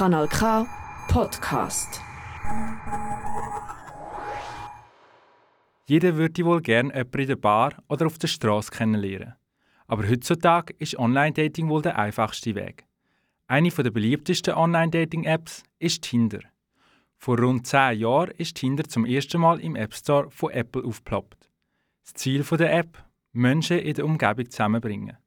Kanal 0.00 0.28
K 0.28 0.66
Podcast. 1.08 2.00
Jeder 5.84 6.16
würde 6.16 6.42
wohl 6.46 6.62
gerne 6.62 6.88
jemanden 6.94 7.18
in 7.20 7.26
der 7.26 7.36
Bar 7.36 7.74
oder 7.86 8.06
auf 8.06 8.16
der 8.16 8.28
Straße 8.28 8.70
kennenlernen. 8.70 9.34
Aber 9.88 10.08
heutzutage 10.08 10.72
ist 10.78 10.98
Online-Dating 10.98 11.68
wohl 11.68 11.82
der 11.82 11.98
einfachste 11.98 12.54
Weg. 12.54 12.86
Eine 13.46 13.68
der 13.68 13.90
beliebtesten 13.90 14.54
Online-Dating-Apps 14.54 15.64
ist 15.78 16.00
Tinder. 16.00 16.40
Vor 17.18 17.38
rund 17.38 17.66
10 17.66 17.98
Jahren 17.98 18.30
ist 18.38 18.54
Tinder 18.54 18.84
zum 18.84 19.04
ersten 19.04 19.38
Mal 19.38 19.60
im 19.60 19.76
App 19.76 19.92
Store 19.92 20.30
von 20.30 20.50
Apple 20.50 20.82
aufgeploppt. 20.82 21.50
Das 22.04 22.14
Ziel 22.14 22.42
der 22.42 22.72
App: 22.72 23.04
Menschen 23.32 23.80
in 23.80 23.92
der 23.92 24.06
Umgebung 24.06 24.48
zusammenbringen. 24.48 25.18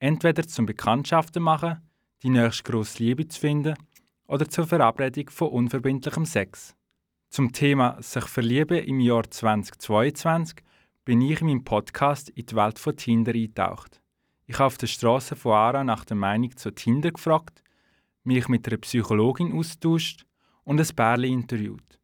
Entweder 0.00 0.42
zum 0.42 0.66
Bekanntschaften 0.66 1.44
machen, 1.44 1.88
die 2.24 2.30
nächste 2.30 2.64
grosse 2.64 3.00
Liebe 3.00 3.28
zu 3.28 3.38
finden 3.38 3.76
oder 4.32 4.48
zur 4.48 4.66
Verabredung 4.66 5.28
von 5.28 5.48
unverbindlichem 5.48 6.24
Sex. 6.24 6.74
Zum 7.28 7.52
Thema 7.52 7.98
sich 8.00 8.24
verlieben 8.24 8.82
im 8.82 8.98
Jahr 8.98 9.30
2022 9.30 10.56
bin 11.04 11.20
ich 11.20 11.42
in 11.42 11.48
meinem 11.48 11.64
Podcast 11.64 12.30
in 12.30 12.46
die 12.46 12.56
Welt 12.56 12.78
von 12.78 12.96
Tinder 12.96 13.34
eingetaucht. 13.34 14.00
Ich 14.46 14.54
habe 14.54 14.68
auf 14.68 14.78
der 14.78 14.86
Straße 14.86 15.36
von 15.36 15.52
Ara 15.52 15.84
nach 15.84 16.06
der 16.06 16.16
Meinung 16.16 16.56
zu 16.56 16.70
Tinder 16.70 17.10
gefragt, 17.10 17.62
mich 18.24 18.48
mit 18.48 18.66
einer 18.66 18.78
Psychologin 18.78 19.52
austauscht 19.52 20.24
und 20.64 20.80
ein 20.80 20.96
Bärli 20.96 21.30
interviewt. 21.30 22.00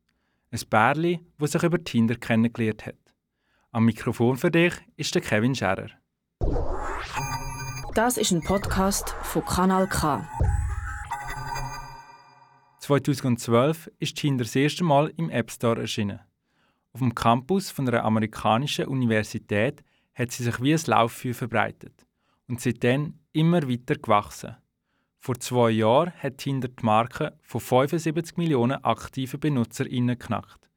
Ein 0.51 0.61
Bärli, 0.69 1.21
das 1.39 1.53
sich 1.53 1.63
über 1.63 1.83
Tinder 1.83 2.17
kennengelernt 2.17 2.85
hat. 2.85 3.15
Am 3.71 3.87
Mikrofon 3.87 4.37
für 4.37 4.51
dich 4.51 4.75
ist 4.97 5.15
der 5.15 5.23
Kevin 5.23 5.55
Scherer. 5.55 5.89
Das 7.95 8.19
ist 8.19 8.33
ein 8.33 8.43
Podcast 8.43 9.17
von 9.23 9.43
Kanal 9.47 9.89
K. 9.89 10.29
2012 12.89 13.91
ist 13.99 14.17
Tinder 14.17 14.45
das 14.45 14.57
erste 14.57 14.83
Mal 14.83 15.13
im 15.19 15.29
App 15.29 15.51
Store 15.51 15.79
erschienen. 15.79 16.21
Auf 16.95 17.01
dem 17.01 17.15
Campus 17.15 17.71
von 17.71 17.87
einer 17.87 18.03
amerikanischen 18.03 18.87
Universität 18.87 19.85
hat 20.15 20.31
sie 20.33 20.45
sich 20.45 20.63
wie 20.63 20.73
ein 20.73 20.81
Lauffeuer 20.87 21.35
verbreitet 21.35 22.07
und 22.49 22.63
seitdem 22.63 23.19
immer 23.35 23.69
weiter 23.69 23.97
gewachsen. 23.97 24.57
Vor 25.19 25.39
zwei 25.39 25.69
Jahren 25.73 26.15
hat 26.15 26.39
Tinder 26.39 26.69
die 26.69 26.83
Marke 26.83 27.37
von 27.43 27.61
75 27.61 28.39
Millionen 28.39 28.83
aktiven 28.83 29.39
BenutzerInnen 29.39 30.19
knackt. 30.19 30.71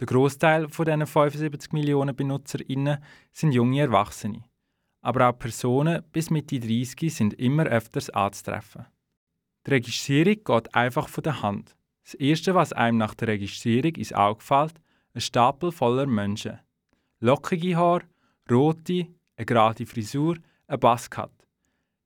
Der 0.00 0.06
Großteil 0.06 0.68
von 0.68 0.84
diesen 0.84 1.06
75 1.06 1.72
Millionen 1.72 2.14
BenutzerInnen 2.14 2.98
sind 3.32 3.52
junge 3.52 3.80
Erwachsene. 3.80 4.44
Aber 5.00 5.30
auch 5.30 5.38
Personen 5.38 6.02
bis 6.12 6.28
Mitte 6.28 6.60
30 6.60 7.14
sind 7.14 7.32
immer 7.32 7.64
öfters 7.64 8.10
anzutreffen. 8.10 8.84
Die 9.66 9.70
Registrierung 9.70 10.44
geht 10.44 10.74
einfach 10.74 11.08
von 11.08 11.24
der 11.24 11.40
Hand. 11.40 11.74
Das 12.04 12.14
Erste, 12.14 12.54
was 12.54 12.74
einem 12.74 12.98
nach 12.98 13.14
der 13.14 13.28
Registrierung 13.28 13.94
ins 13.94 14.12
Auge 14.12 14.42
fällt, 14.42 14.74
ein 15.14 15.22
Stapel 15.22 15.72
voller 15.72 16.06
Menschen. 16.06 16.58
Lockige 17.20 17.76
Haare, 17.76 18.04
rote, 18.50 19.06
eine 19.36 19.46
gerade 19.46 19.86
Frisur, 19.86 20.36
ein 20.66 20.80
Buzzcut. 20.80 21.32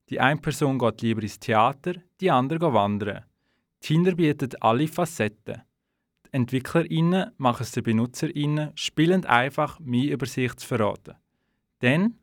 Die 0.09 0.21
eine 0.21 0.41
Person 0.41 0.79
geht 0.79 1.03
lieber 1.03 1.23
ins 1.23 1.41
Theater, 1.41 1.95
die 2.21 2.31
andere 2.31 2.61
geht 2.61 2.73
wandern. 2.73 3.25
Tinder 3.81 4.15
bietet 4.15 4.63
alle 4.63 4.87
Facetten. 4.87 5.63
Die 6.27 6.33
EntwicklerInnen 6.33 7.33
machen 7.39 7.63
es 7.63 7.73
den 7.73 7.83
BenutzerInnen 7.83 8.73
spielend 8.77 9.27
einfach, 9.27 9.81
mehr 9.81 10.13
über 10.13 10.27
sich 10.27 10.55
zu 10.57 10.67
verraten. 10.67 11.17
Denn 11.83 12.19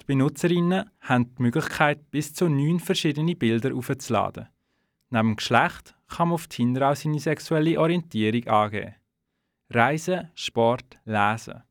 die 0.00 0.06
BenutzerInnen 0.06 0.90
haben 1.00 1.34
die 1.34 1.42
Möglichkeit, 1.42 2.10
bis 2.10 2.34
zu 2.34 2.48
neun 2.48 2.80
verschiedene 2.80 3.36
Bilder 3.36 3.74
aufzuladen. 3.74 4.48
Neben 5.10 5.36
Geschlecht 5.36 5.94
kann 6.08 6.28
man 6.28 6.34
auf 6.34 6.46
Tinder 6.46 6.90
auch 6.90 6.96
seine 6.96 7.18
sexuelle 7.18 7.78
Orientierung 7.80 8.46
angeben. 8.46 8.94
Reisen, 9.68 10.30
Sport, 10.34 11.00
Lesen. 11.04 11.62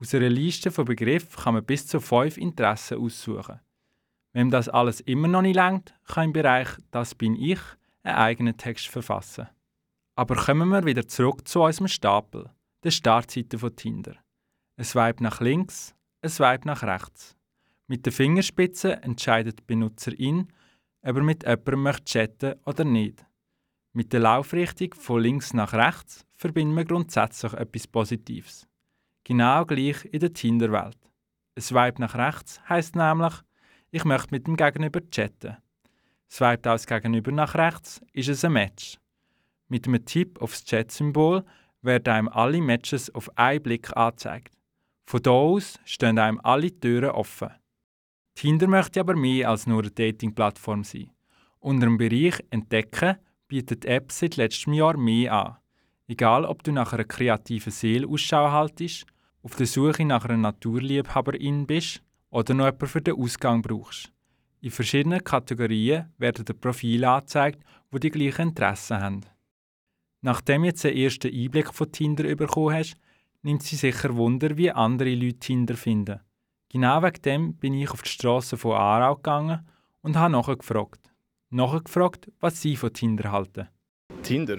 Aus 0.00 0.14
einer 0.14 0.28
Liste 0.28 0.70
von 0.70 0.84
Begriffen 0.84 1.42
kann 1.42 1.54
man 1.54 1.64
bis 1.64 1.86
zu 1.86 2.00
fünf 2.00 2.36
Interessen 2.36 2.98
aussuchen. 2.98 3.60
Wenn 4.32 4.50
das 4.50 4.68
alles 4.68 5.00
immer 5.00 5.28
noch 5.28 5.42
nicht 5.42 5.56
langt, 5.56 5.94
kann 6.06 6.26
im 6.26 6.32
Bereich 6.32 6.68
Das 6.90 7.14
bin 7.14 7.36
ich 7.36 7.60
einen 8.02 8.16
eigenen 8.16 8.56
Text 8.56 8.88
verfassen. 8.88 9.48
Aber 10.16 10.36
kommen 10.36 10.68
wir 10.68 10.84
wieder 10.84 11.06
zurück 11.08 11.46
zu 11.48 11.62
unserem 11.62 11.88
Stapel, 11.88 12.50
der 12.82 12.90
Startseite 12.90 13.58
von 13.58 13.74
Tinder. 13.74 14.16
Ein 14.76 14.84
Swipe 14.84 15.22
nach 15.22 15.40
links, 15.40 15.94
ein 16.20 16.30
Swipe 16.30 16.66
nach 16.66 16.82
rechts. 16.82 17.36
Mit 17.86 18.06
der 18.06 18.12
Fingerspitze 18.12 19.02
entscheidet 19.02 19.60
die 19.60 19.64
Benutzerin, 19.64 20.48
ob 21.04 21.16
er 21.16 21.22
mit 21.22 21.42
jemandem 21.42 21.82
möchte 21.82 22.04
chatten 22.04 22.54
oder 22.64 22.84
nicht. 22.84 23.24
Mit 23.92 24.12
der 24.12 24.20
Laufrichtung 24.20 24.94
von 24.94 25.20
links 25.20 25.52
nach 25.52 25.72
rechts 25.72 26.26
verbinden 26.32 26.74
wir 26.74 26.84
grundsätzlich 26.84 27.52
etwas 27.52 27.86
Positives. 27.86 28.66
Genau 29.22 29.64
gleich 29.64 30.04
in 30.06 30.20
der 30.20 30.32
Tinder-Welt. 30.32 30.98
Ein 31.56 31.62
Swipe 31.62 32.00
nach 32.00 32.14
rechts 32.14 32.60
heißt 32.68 32.96
nämlich, 32.96 33.34
ich 33.90 34.04
möchte 34.04 34.28
mit 34.32 34.46
dem 34.46 34.56
Gegenüber 34.56 35.00
chatten. 35.10 35.58
Swipe 36.30 36.70
aus 36.72 36.86
Gegenüber 36.86 37.30
nach 37.30 37.54
rechts 37.54 38.00
ist 38.12 38.28
es 38.28 38.44
ein 38.44 38.54
Match. 38.54 38.98
Mit 39.68 39.86
einem 39.86 40.04
Tipp 40.04 40.40
aufs 40.42 40.64
Chat-Symbol 40.64 41.44
werden 41.82 42.12
einem 42.12 42.28
alle 42.28 42.60
Matches 42.60 43.14
auf 43.14 43.30
einen 43.38 43.62
Blick 43.62 43.96
angezeigt. 43.96 44.54
Von 45.06 45.20
hier 45.22 45.32
aus 45.32 45.78
stehen 45.84 46.18
einem 46.18 46.40
alle 46.42 46.72
Türen 46.80 47.10
offen. 47.10 47.50
Tinder 48.34 48.66
möchte 48.66 49.00
aber 49.00 49.14
mehr 49.16 49.50
als 49.50 49.66
nur 49.66 49.82
eine 49.82 49.90
Dating-Plattform 49.90 50.84
sein. 50.84 51.10
Unter 51.60 51.86
dem 51.86 51.96
Bereich 51.96 52.44
Entdecken 52.50 53.16
bietet 53.48 53.84
die 53.84 53.88
App 53.88 54.12
seit 54.12 54.36
letztem 54.36 54.74
Jahr 54.74 54.96
mehr 54.96 55.32
an. 55.32 55.56
Egal, 56.06 56.44
ob 56.44 56.62
du 56.62 56.72
nach 56.72 56.92
einer 56.92 57.04
kreativen 57.04 57.72
Seele 57.72 58.06
Ausschau 58.06 58.50
haltest, 58.50 59.06
auf 59.42 59.56
der 59.56 59.66
Suche 59.66 60.04
nach 60.04 60.24
einer 60.24 60.36
Naturliebhaberin 60.36 61.66
bist 61.66 62.02
oder 62.30 62.54
noch 62.54 62.66
jemanden 62.66 62.86
für 62.86 63.00
den 63.00 63.14
Ausgang 63.14 63.62
brauchst. 63.62 64.10
In 64.60 64.70
verschiedenen 64.70 65.22
Kategorien 65.22 66.12
werden 66.18 66.44
dir 66.44 66.54
Profile 66.54 67.08
angezeigt, 67.08 67.62
die 67.92 68.00
die 68.00 68.10
gleichen 68.10 68.48
Interessen 68.48 69.00
haben. 69.00 69.20
Nachdem 70.22 70.62
du 70.62 70.68
jetzt 70.68 70.84
den 70.84 70.96
ersten 70.96 71.32
Einblick 71.34 71.72
von 71.72 71.92
Tinder 71.92 72.34
bekommen 72.34 72.74
hast, 72.74 72.96
nimmt 73.42 73.62
sie 73.62 73.76
sicher 73.76 74.16
Wunder, 74.16 74.56
wie 74.56 74.70
andere 74.70 75.14
Leute 75.14 75.38
Tinder 75.38 75.76
finden. 75.76 76.20
Genau 76.74 77.04
wegen 77.04 77.22
dem 77.22 77.54
bin 77.54 77.72
ich 77.74 77.88
auf 77.88 78.02
die 78.02 78.08
Straße 78.08 78.56
von 78.56 78.72
Aarau 78.72 79.14
gegangen 79.14 79.60
und 80.02 80.16
habe 80.16 80.32
nachgefragt. 80.32 81.08
Nachgefragt, 81.50 82.32
was 82.40 82.60
sie 82.60 82.74
von 82.74 82.92
Tinder 82.92 83.30
halten. 83.30 83.68
Tinder, 84.24 84.56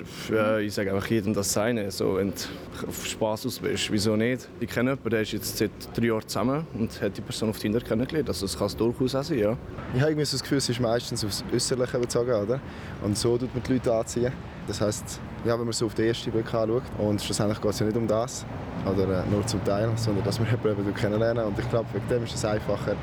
ich 0.61 0.73
sage 0.73 0.93
einfach 0.93 1.09
jedem 1.09 1.33
das 1.33 1.51
Seine. 1.51 1.91
So, 1.91 2.15
wenn 2.15 2.29
du 2.29 2.87
auf 2.87 3.05
Spass 3.05 3.45
aus 3.45 3.59
bist, 3.59 3.91
wieso 3.91 4.15
nicht? 4.15 4.47
Ich 4.61 4.69
kenne 4.69 4.91
jemanden, 4.91 5.09
der 5.09 5.23
ist 5.23 5.33
jetzt 5.33 5.57
seit 5.57 5.71
drei 5.93 6.05
Jahren 6.05 6.25
zusammen 6.25 6.65
und 6.75 7.01
hat 7.01 7.17
die 7.17 7.21
Person 7.21 7.49
auf 7.49 7.59
Tinder 7.59 7.81
kennengelernt. 7.81 8.29
Also 8.29 8.45
das 8.45 8.57
kann 8.57 8.67
es 8.67 8.77
durchaus 8.77 9.13
auch 9.13 9.23
sein, 9.23 9.39
ja. 9.39 9.57
Ich 9.93 10.01
habe 10.01 10.15
das 10.15 10.41
Gefühl, 10.41 10.59
es 10.59 10.69
ist 10.69 10.79
meistens 10.79 11.25
aufs 11.25 11.43
Äußerliche 11.53 11.99
bezogen, 11.99 12.31
oder? 12.31 12.61
Und 13.03 13.17
so 13.17 13.37
tut 13.37 13.53
man 13.53 13.61
die 13.61 13.73
Leute 13.73 13.93
anziehen. 13.93 14.31
Das 14.67 14.79
heisst, 14.79 15.19
ja, 15.45 15.57
wenn 15.57 15.65
man 15.65 15.73
so 15.73 15.85
auf 15.85 15.93
den 15.93 16.07
ersten 16.07 16.31
Blick 16.31 16.51
anschaut, 16.53 16.83
und 16.97 17.21
schlussendlich 17.21 17.61
geht 17.61 17.71
es 17.71 17.79
ja 17.79 17.85
nicht 17.85 17.97
um 17.97 18.07
das, 18.07 18.45
oder 18.85 19.23
äh, 19.23 19.29
nur 19.29 19.45
zum 19.45 19.63
Teil, 19.63 19.91
sondern 19.95 20.23
dass 20.23 20.39
man 20.39 20.49
jemanden 20.65 20.93
kennenlernen 20.93 21.45
Und 21.45 21.59
ich 21.59 21.69
glaube, 21.69 21.87
wegen 21.93 22.07
dem 22.07 22.23
ist 22.23 22.33
es 22.33 22.43
einfacher 22.43 22.95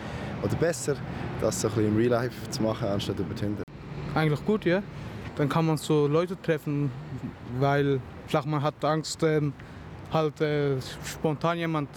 oder 0.43 0.57
besser, 0.57 0.97
das 1.41 1.61
so 1.61 1.69
ein 1.69 1.75
bisschen 1.75 1.91
im 1.91 1.97
Real 1.97 2.11
Life 2.11 2.51
zu 2.51 2.63
machen, 2.63 2.89
anstatt 2.89 3.19
über 3.19 3.35
Tinder. 3.35 3.63
Eigentlich 4.15 4.45
gut, 4.45 4.65
ja. 4.65 4.83
Dann 5.37 5.49
kann 5.49 5.67
man 5.67 5.77
so 5.77 6.07
Leute 6.07 6.41
treffen, 6.41 6.91
weil 7.59 8.01
vielleicht 8.27 8.47
man 8.47 8.61
hat 8.61 8.85
Angst, 8.85 9.23
ähm, 9.23 9.53
halt 10.13 10.41
äh, 10.41 10.77
spontan 11.05 11.59
jemand 11.59 11.89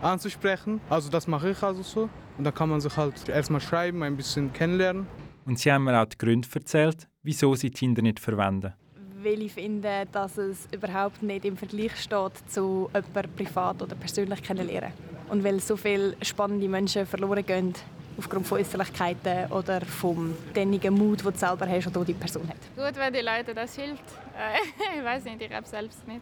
anzusprechen. 0.00 0.80
Also 0.88 1.10
das 1.10 1.26
mache 1.26 1.50
ich 1.50 1.62
also 1.62 1.82
so. 1.82 2.08
Und 2.38 2.44
dann 2.44 2.54
kann 2.54 2.68
man 2.68 2.80
sich 2.80 2.96
halt 2.96 3.28
erstmal 3.28 3.60
schreiben, 3.60 4.02
ein 4.04 4.16
bisschen 4.16 4.52
kennenlernen. 4.52 5.06
Und 5.44 5.58
sie 5.58 5.72
haben 5.72 5.84
mir 5.84 6.00
auch 6.00 6.06
die 6.06 6.16
Gründe 6.16 6.46
erzählt, 6.54 7.08
wieso 7.22 7.54
sie 7.56 7.70
Tinder 7.70 8.00
nicht 8.00 8.20
verwenden. 8.20 8.74
Weil 9.22 9.42
ich 9.42 9.52
finde, 9.52 10.06
dass 10.12 10.38
es 10.38 10.68
überhaupt 10.70 11.22
nicht 11.22 11.44
im 11.44 11.56
Vergleich 11.56 11.96
steht 11.96 12.32
zu 12.48 12.88
jemandem 12.94 13.32
privat 13.36 13.82
oder 13.82 13.96
persönlich 13.96 14.42
kennenlernen. 14.42 14.92
Und 15.28 15.42
weil 15.42 15.60
so 15.60 15.76
viele 15.76 16.16
spannende 16.22 16.68
Menschen 16.68 17.04
verloren 17.04 17.44
gehen 17.44 17.74
aufgrund 18.16 18.46
von 18.46 18.58
Äußerlichkeiten 18.58 19.50
oder 19.52 19.80
vom 19.80 20.36
dennigen 20.54 20.94
Mut, 20.94 21.24
den 21.24 21.32
du 21.32 21.38
selber 21.38 21.68
hast 21.68 21.86
oder 21.88 22.04
die 22.04 22.14
Person 22.14 22.48
hat. 22.48 22.56
Gut, 22.76 22.98
wenn 22.98 23.12
die 23.12 23.20
Leute 23.20 23.54
das 23.54 23.74
hilft. 23.76 24.04
ich 24.98 25.04
weiß 25.04 25.24
nicht, 25.24 25.42
ich 25.42 25.52
habe 25.52 25.66
selbst 25.66 26.06
nicht. 26.06 26.20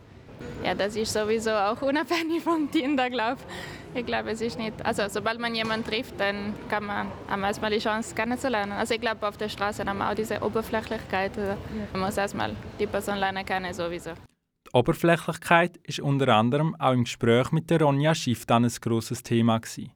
Ja, 0.65 0.75
das 0.75 0.97
ist 0.97 1.13
sowieso 1.13 1.51
auch 1.51 1.81
unabhängig 1.81 2.43
von 2.43 2.71
Tinder, 2.71 3.09
glaube 3.09 3.41
ich. 3.41 3.76
Ich 3.97 4.05
glaube, 4.05 4.31
es 4.31 4.43
ist 4.43 4.59
nicht. 4.59 4.85
Also, 4.85 5.05
sobald 5.09 5.41
man 5.41 5.55
jemanden 5.55 5.89
trifft, 5.89 6.21
dann 6.21 6.53
kann 6.69 6.85
man 6.85 7.11
am 7.31 7.43
erstmal 7.45 7.71
die 7.71 7.79
Chance 7.79 8.15
kennenzulernen. 8.15 8.73
Also, 8.73 8.93
ich 8.93 9.01
glaube, 9.01 9.27
auf 9.27 9.39
der 9.39 9.49
Straße 9.49 9.87
haben 9.87 9.97
wir 9.97 10.11
auch 10.11 10.15
diese 10.15 10.43
Oberflächlichkeit. 10.43 11.33
Man 11.95 12.03
muss 12.03 12.19
erstmal 12.19 12.55
die 12.79 12.87
Person 12.87 13.17
lernen 13.17 13.47
kennen, 13.47 13.73
sowieso. 13.73 14.11
Die 14.11 14.75
Oberflächlichkeit 14.75 15.79
ist 15.79 16.01
unter 16.01 16.29
anderem 16.29 16.77
auch 16.79 16.93
im 16.93 17.05
Gespräch 17.05 17.51
mit 17.53 17.71
der 17.71 17.81
Ronja 17.81 18.15
Schifftan 18.15 18.67
ein 18.67 18.73
grosses 18.83 19.23
Thema. 19.23 19.61
Gewesen. 19.61 19.91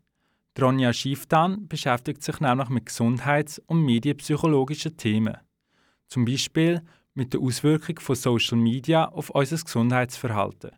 Ronja 0.59 0.95
Schifftan 0.95 1.69
beschäftigt 1.69 2.23
sich 2.23 2.41
nämlich 2.41 2.71
mit 2.71 2.87
gesundheits- 2.87 3.61
und 3.67 3.85
medienpsychologischen 3.85 4.97
Themen. 4.97 5.37
Zum 6.09 6.25
Beispiel 6.25 6.81
mit 7.13 7.35
der 7.35 7.41
Auswirkung 7.41 8.01
von 8.01 8.17
Social 8.17 8.57
Media 8.57 9.05
auf 9.11 9.29
unser 9.29 9.59
Gesundheitsverhalten 9.59 10.71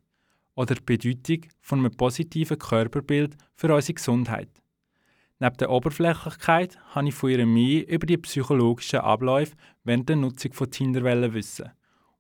oder 0.55 0.75
die 0.75 0.83
Bedeutung 0.83 1.51
von 1.61 1.79
einem 1.81 1.97
positiven 1.97 2.59
Körperbild 2.59 3.37
für 3.55 3.75
unsere 3.75 3.95
Gesundheit. 3.95 4.49
Neben 5.39 5.57
der 5.57 5.71
Oberflächlichkeit 5.71 6.79
habe 6.95 7.09
ich 7.09 7.15
von 7.15 7.31
ihr 7.31 7.45
mehr 7.47 7.89
über 7.89 8.07
die 8.07 8.17
psychologischen 8.19 9.01
Abläufe 9.01 9.57
während 9.83 10.09
der 10.09 10.17
Nutzung 10.17 10.53
von 10.53 10.71
Tinder 10.71 11.03
wissen 11.35 11.71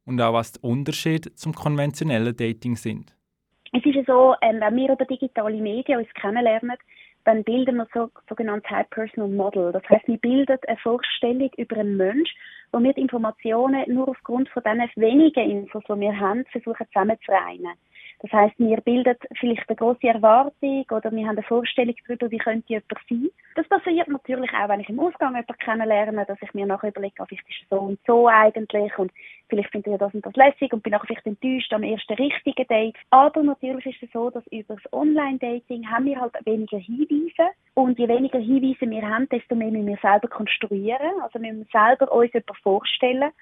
und 0.05 0.20
auch 0.20 0.32
was 0.32 0.52
die 0.52 0.61
Unterschiede 0.61 1.32
zum 1.34 1.52
konventionellen 1.52 2.37
Dating 2.37 2.76
sind. 2.76 3.14
Es 3.73 3.84
ist 3.87 3.94
ja 3.94 4.02
so, 4.06 4.34
ähm, 4.43 4.61
wenn 4.61 4.76
wir 4.76 4.93
über 4.93 5.05
digitale 5.05 5.61
Medien 5.61 6.00
uns 6.00 6.12
kennenlernen, 6.14 6.76
dann 7.25 7.44
bilden 7.44 7.76
wir 7.76 7.87
so 7.94 8.11
sogenanntes 8.29 8.69
High 8.70 8.90
Personal 8.90 9.31
Model. 9.31 9.73
Das 9.73 9.82
heißt, 9.88 10.08
wir 10.08 10.19
bilden 10.19 10.58
eine 10.67 10.76
Vorstellung 10.79 11.50
über 11.56 11.76
einen 11.76 11.96
Mensch, 11.96 12.34
wo 12.73 12.81
wir 12.81 12.93
die 12.93 13.02
Informationen 13.02 13.84
nur 13.94 14.08
aufgrund 14.08 14.49
von 14.49 14.62
diesen 14.64 15.02
wenigen 15.02 15.50
Infos, 15.50 15.84
die 15.88 16.00
wir 16.00 16.19
haben, 16.19 16.44
versuchen 16.46 16.87
zusammenzureinen. 16.88 17.75
Das 18.22 18.32
heißt, 18.32 18.54
wir 18.58 18.80
bilden 18.80 19.16
vielleicht 19.40 19.69
eine 19.69 19.76
große 19.76 20.06
Erwartung 20.06 20.86
oder 20.90 21.10
wir 21.10 21.26
haben 21.26 21.36
eine 21.36 21.42
Vorstellung 21.42 21.94
darüber, 22.06 22.30
wie 22.30 22.38
könnte 22.38 22.69
jemand 22.69 22.86
sein. 23.08 23.28
Das 23.56 23.69
passiert 23.69 24.06
natürlich 24.06 24.50
auch, 24.52 24.69
wenn 24.69 24.78
ich 24.78 24.88
im 24.88 25.00
Ausgang 25.00 25.34
jemanden 25.34 25.58
kennenlerne, 25.58 26.24
dass 26.24 26.38
ich 26.40 26.54
mir 26.54 26.64
nachher 26.64 26.90
überlege, 26.90 27.14
oh, 27.19 27.24
vielleicht 27.26 27.48
ist 27.48 27.62
es 27.62 27.69
so 27.69 27.80
und 27.80 27.98
so 28.06 28.28
eigentlich 28.28 28.96
und 28.96 29.10
vielleicht 29.48 29.70
finde 29.72 29.90
ich 29.90 29.98
das 29.98 30.14
und 30.14 30.24
das 30.24 30.36
lässig 30.36 30.72
und 30.72 30.84
bin 30.84 30.92
nachher 30.92 31.06
vielleicht 31.06 31.26
enttäuscht 31.26 31.72
am 31.72 31.82
ersten 31.82 32.14
richtigen 32.14 32.66
Date. 32.69 32.96
Aber 33.10 33.42
natürlich 33.42 33.86
ist 33.86 34.02
es 34.04 34.12
so, 34.12 34.30
dass 34.30 34.46
über 34.52 34.76
das 34.76 34.92
Online-Dating 34.92 35.90
haben 35.90 36.04
wir 36.04 36.20
halt 36.20 36.34
weniger 36.46 36.78
Hinweise 36.78 37.50
und 37.74 37.98
je 37.98 38.06
weniger 38.06 38.38
Hinweise 38.38 38.88
wir 38.88 39.02
haben, 39.02 39.28
desto 39.30 39.56
mehr 39.56 39.72
müssen 39.72 39.88
wir 39.88 39.98
selber 40.00 40.28
konstruieren. 40.28 41.20
Also 41.22 41.42
wir 41.42 41.52
müssen 41.52 41.69
selber 41.72 42.10
uns 42.12 42.32
jemanden 42.32 42.54
vorstellen 42.62 43.32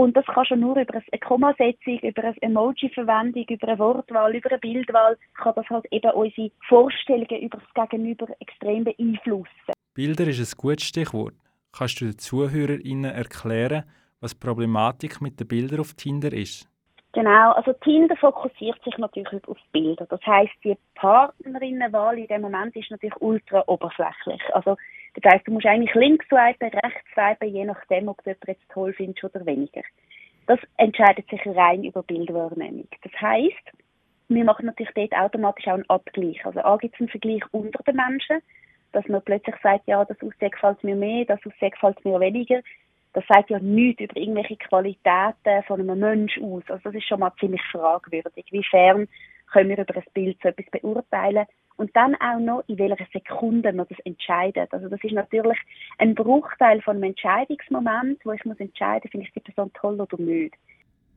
und 0.00 0.16
das 0.16 0.24
kann 0.24 0.46
schon 0.46 0.60
nur 0.60 0.76
über 0.76 0.94
eine 0.94 1.20
Kommasetzung, 1.20 1.98
über 1.98 2.24
eine 2.24 2.34
Emoji-Verwendung, 2.40 3.44
über 3.44 3.68
eine 3.68 3.78
Wortwahl, 3.78 4.34
über 4.34 4.50
eine 4.50 4.58
Bildwahl, 4.58 5.18
kann 5.34 5.52
das 5.54 5.68
halt 5.68 5.84
eben 5.90 6.10
unsere 6.12 6.50
Vorstellungen 6.66 7.42
über 7.42 7.58
das 7.58 7.88
Gegenüber 7.90 8.26
extrem 8.40 8.84
beeinflussen. 8.84 9.72
Bilder 9.92 10.26
ist 10.26 10.40
ein 10.40 10.58
gutes 10.58 10.86
Stichwort. 10.86 11.34
Kannst 11.76 12.00
du 12.00 12.06
den 12.06 12.18
ZuhörerInnen 12.18 13.12
erklären, 13.12 13.84
was 14.20 14.32
die 14.32 14.46
Problematik 14.46 15.20
mit 15.20 15.38
den 15.38 15.46
Bildern 15.46 15.80
auf 15.80 15.92
Tinder 15.92 16.32
ist? 16.32 16.66
Genau, 17.12 17.52
also 17.52 17.72
Tinder 17.84 18.16
fokussiert 18.16 18.82
sich 18.84 18.96
natürlich 18.96 19.46
auf 19.48 19.58
Bilder. 19.72 20.06
Das 20.08 20.24
heißt, 20.24 20.52
die 20.64 20.78
Partnerinnenwahl 20.94 22.18
in 22.18 22.28
dem 22.28 22.40
Moment 22.40 22.74
ist 22.74 22.90
natürlich 22.90 23.20
ultra 23.20 23.64
oberflächlich. 23.66 24.40
Also 24.54 24.76
das 25.14 25.32
heisst, 25.32 25.46
du 25.46 25.52
musst 25.52 25.66
eigentlich 25.66 25.94
links 25.94 26.26
swipen, 26.28 26.68
rechts 26.68 27.10
swipen, 27.14 27.48
je 27.48 27.64
nachdem, 27.64 28.08
ob 28.08 28.22
du 28.22 28.30
jemanden 28.30 28.50
jetzt 28.50 28.70
toll 28.70 28.92
findest 28.92 29.24
oder 29.24 29.44
weniger. 29.44 29.82
Das 30.46 30.58
entscheidet 30.76 31.28
sich 31.28 31.40
rein 31.46 31.84
über 31.84 32.02
Bildwahrnehmung. 32.02 32.88
Das 33.02 33.12
heisst, 33.20 33.70
wir 34.28 34.44
machen 34.44 34.66
natürlich 34.66 34.92
dort 34.94 35.12
automatisch 35.12 35.66
auch 35.66 35.74
einen 35.74 35.90
Abgleich. 35.90 36.44
Also 36.46 36.60
A 36.60 36.76
gibt 36.76 36.94
es 36.94 37.00
einen 37.00 37.08
Vergleich 37.08 37.42
unter 37.52 37.82
den 37.82 37.96
Menschen, 37.96 38.38
dass 38.92 39.06
man 39.08 39.22
plötzlich 39.22 39.56
sagt, 39.62 39.86
ja, 39.86 40.04
das 40.04 40.20
Aussehen 40.22 40.50
gefällt 40.50 40.82
mir 40.84 40.94
mehr, 40.96 41.24
das 41.24 41.40
Aussehen 41.44 41.70
gefällt 41.70 42.04
mir 42.04 42.20
weniger. 42.20 42.60
Das 43.12 43.24
sagt 43.28 43.50
ja 43.50 43.58
nichts 43.58 44.02
über 44.02 44.16
irgendwelche 44.16 44.56
Qualitäten 44.56 45.62
von 45.66 45.80
einem 45.80 45.98
Menschen 45.98 46.44
aus. 46.44 46.62
Also 46.68 46.82
das 46.84 46.94
ist 46.94 47.08
schon 47.08 47.20
mal 47.20 47.32
ziemlich 47.40 47.62
fragwürdig. 47.72 48.46
Wiefern 48.50 49.08
können 49.52 49.68
wir 49.68 49.78
über 49.78 49.96
ein 49.96 50.04
Bild 50.14 50.38
so 50.42 50.48
etwas 50.48 50.66
beurteilen 50.70 51.46
und 51.80 51.96
dann 51.96 52.14
auch 52.16 52.38
noch, 52.38 52.62
in 52.66 52.78
welcher 52.78 53.06
Sekunde 53.10 53.72
man 53.72 53.86
das 53.88 53.98
entscheidet. 54.04 54.70
Also 54.70 54.90
das 54.90 55.02
ist 55.02 55.14
natürlich 55.14 55.56
ein 55.96 56.14
Bruchteil 56.14 56.82
von 56.82 56.96
einem 56.96 57.04
Entscheidungsmoment, 57.04 58.20
wo 58.22 58.32
ich 58.32 58.44
muss 58.44 58.60
entscheiden, 58.60 59.10
finde 59.10 59.26
ich 59.26 59.32
die 59.32 59.40
Person 59.40 59.72
toll 59.72 59.98
oder 59.98 60.20
nicht. 60.20 60.54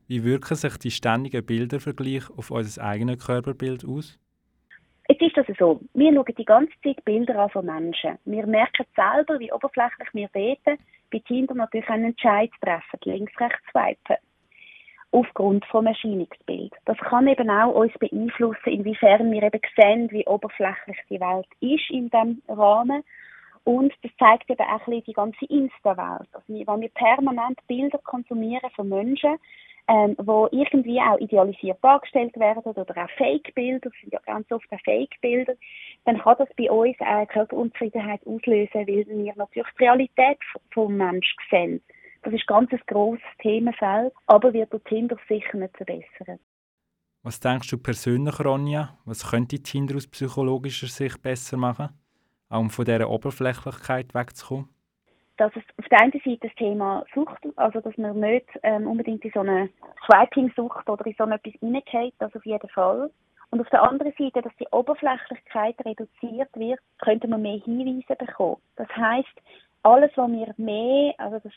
Wie 0.08 0.24
wirken 0.24 0.54
sich 0.54 0.78
die 0.78 0.90
ständigen 0.90 1.44
Bildervergleiche 1.44 2.32
auf 2.34 2.50
unser 2.50 2.82
eigenes 2.82 3.26
Körperbild 3.26 3.84
aus? 3.84 4.18
Jetzt 5.06 5.20
ist 5.20 5.36
das 5.36 5.46
so, 5.58 5.82
wir 5.92 6.14
schauen 6.14 6.34
die 6.38 6.44
ganze 6.46 6.72
Zeit 6.82 7.04
Bilder 7.04 7.36
an 7.40 7.50
von 7.50 7.66
Menschen. 7.66 8.18
Wir 8.24 8.46
merken 8.46 8.86
selber, 8.96 9.38
wie 9.38 9.52
oberflächlich 9.52 10.08
wir 10.14 10.28
beten, 10.28 10.78
bei 11.12 11.18
Tinder 11.18 11.54
natürlich 11.54 11.90
einen 11.90 12.06
Entscheid 12.06 12.50
treffen, 12.62 13.00
links, 13.04 13.38
rechts 13.38 13.60
swipen 13.70 14.16
aufgrund 15.14 15.64
vom 15.66 15.86
Erscheinungsbild. 15.86 16.72
Das 16.86 16.98
kann 16.98 17.28
eben 17.28 17.48
auch 17.48 17.72
uns 17.72 17.92
beeinflussen, 17.98 18.68
inwiefern 18.68 19.30
wir 19.30 19.44
eben 19.44 19.60
sehen, 19.76 20.10
wie 20.10 20.26
oberflächlich 20.26 20.98
die 21.08 21.20
Welt 21.20 21.46
ist 21.60 21.88
in 21.90 22.10
diesem 22.10 22.42
Rahmen. 22.48 23.04
Und 23.62 23.92
das 24.02 24.10
zeigt 24.18 24.50
eben 24.50 24.66
auch 24.66 24.86
ein 24.86 25.04
die 25.04 25.12
ganze 25.12 25.44
Insta-Welt. 25.46 26.28
Also, 26.32 26.44
wenn 26.48 26.80
wir 26.80 26.88
permanent 26.90 27.58
Bilder 27.68 27.98
konsumieren 27.98 28.68
von 28.74 28.88
Menschen, 28.88 29.36
ähm, 29.86 30.16
wo 30.18 30.48
irgendwie 30.50 31.00
auch 31.00 31.18
idealisiert 31.18 31.78
dargestellt 31.82 32.36
werden 32.38 32.62
oder 32.64 32.82
auch 32.82 33.10
Fake-Bilder, 33.16 33.90
das 33.90 33.92
sind 34.00 34.12
ja 34.12 34.20
ganz 34.26 34.50
oft 34.50 34.66
auch 34.72 34.80
Fake-Bilder, 34.84 35.54
dann 36.06 36.18
kann 36.18 36.36
das 36.38 36.48
bei 36.56 36.70
uns 36.70 36.96
auch 37.00 37.28
Körperunzufriedenheit 37.28 38.26
auslösen, 38.26 38.86
weil 38.86 39.06
wir 39.06 39.32
natürlich 39.36 39.68
die 39.78 39.84
Realität 39.84 40.38
vom 40.72 40.96
Menschen 40.96 41.38
sehen. 41.50 41.82
Das 42.24 42.32
ist 42.32 42.46
ganz 42.46 42.72
ein 42.72 42.80
grosses 42.86 43.22
Themenfeld, 43.40 44.12
aber 44.26 44.52
wird 44.52 44.72
durch 44.72 44.82
Tinder 44.84 45.16
sicher 45.28 45.58
nicht 45.58 45.76
verbessern. 45.76 46.38
Was 47.22 47.38
denkst 47.38 47.68
du 47.68 47.78
persönlich, 47.78 48.40
Ronja? 48.40 48.96
Was 49.04 49.30
könnte 49.30 49.62
Tinder 49.62 49.96
aus 49.96 50.06
psychologischer 50.06 50.86
Sicht 50.86 51.22
besser 51.22 51.58
machen, 51.58 51.90
auch 52.48 52.60
um 52.60 52.70
von 52.70 52.86
dieser 52.86 53.10
Oberflächlichkeit 53.10 54.14
wegzukommen? 54.14 54.68
Dass 55.36 55.52
es 55.54 55.62
auf 55.78 55.86
der 55.90 56.00
einen 56.00 56.12
Seite 56.12 56.38
das 56.42 56.54
Thema 56.54 57.04
Sucht, 57.14 57.46
also 57.56 57.80
dass 57.80 57.96
man 57.98 58.18
nicht 58.20 58.48
ähm, 58.62 58.86
unbedingt 58.86 59.24
in 59.24 59.32
so 59.34 59.40
eine 59.40 59.68
Swiping-Sucht 60.06 60.88
oder 60.88 61.06
in 61.06 61.14
so 61.18 61.24
etwas 61.24 61.54
reingeht, 61.62 62.14
das 62.18 62.34
auf 62.34 62.46
jeden 62.46 62.68
Fall. 62.70 63.10
Und 63.50 63.60
auf 63.60 63.68
der 63.70 63.82
anderen 63.82 64.12
Seite, 64.18 64.42
dass 64.42 64.56
die 64.58 64.66
Oberflächlichkeit 64.70 65.76
reduziert 65.84 66.50
wird, 66.54 66.80
könnte 66.98 67.28
man 67.28 67.42
mehr 67.42 67.60
Hinweise 67.64 68.16
bekommen. 68.16 68.60
Das 68.76 68.88
heißt, 68.96 69.40
alles, 69.84 70.10
was 70.16 70.30
wir 70.30 70.54
mehr, 70.56 71.14
also 71.18 71.38
das 71.38 71.52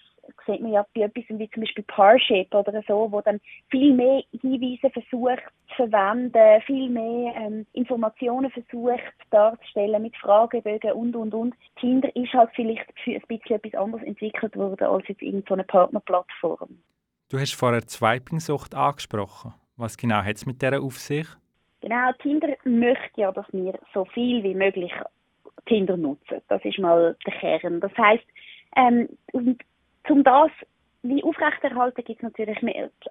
sieht 0.48 0.62
man 0.62 0.72
ja 0.72 0.86
bei 0.96 1.02
etwas 1.02 1.26
wie 1.30 1.50
zum 1.50 1.62
Beispiel 1.62 1.84
Parship 1.84 2.54
oder 2.56 2.82
so, 2.88 3.12
wo 3.12 3.22
dann 3.22 3.40
viel 3.70 3.94
mehr 3.94 4.24
Hinweise 4.42 4.90
versucht 4.90 5.44
zu 5.70 5.76
verwenden, 5.76 6.62
viel 6.66 6.90
mehr 6.90 7.36
ähm, 7.36 7.66
Informationen 7.74 8.50
versucht 8.50 9.02
darzustellen 9.30 10.02
mit 10.02 10.16
Fragebögen 10.18 10.94
und, 10.94 11.16
und, 11.16 11.34
und. 11.34 11.56
Tinder 11.80 12.14
ist 12.16 12.34
halt 12.34 12.50
vielleicht 12.56 12.86
für 13.04 13.12
ein 13.12 13.22
bisschen 13.28 13.58
etwas 13.58 13.80
anderes 13.80 14.06
entwickelt 14.06 14.56
worden 14.56 14.88
als 14.88 15.08
jetzt 15.08 15.22
irgendeine 15.22 15.64
Partnerplattform. 15.64 16.80
Du 17.30 17.38
hast 17.38 17.54
vorher 17.54 17.82
Swiping-Sucht 17.82 18.74
angesprochen. 18.74 19.54
Was 19.76 19.98
genau 19.98 20.24
hat 20.24 20.38
es 20.38 20.46
mit 20.46 20.62
dieser 20.62 20.82
auf 20.82 20.98
sich? 20.98 21.28
Genau, 21.82 22.12
Tinder 22.22 22.56
möchte 22.64 23.22
ja, 23.22 23.32
dass 23.32 23.46
wir 23.52 23.78
so 23.94 24.06
viel 24.06 24.42
wie 24.44 24.56
möglich 24.56 24.92
Tinder 25.68 25.98
nutzen. 25.98 26.42
Das 26.48 26.64
ist 26.64 26.80
mal 26.80 27.16
der 27.26 27.34
Kern. 27.34 27.80
Das 27.82 27.92
heißt, 27.98 28.24
ähm, 28.76 29.10
um 30.10 30.24
das 30.24 30.52
wie 31.04 31.24
aufrechterhalten, 31.24 32.04
gibt 32.04 32.20
es 32.20 32.24
natürlich 32.24 32.58